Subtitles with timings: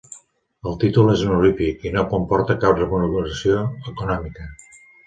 [0.69, 3.63] El títol és honorífic i no comporta cap remuneració
[3.95, 4.53] econòmica.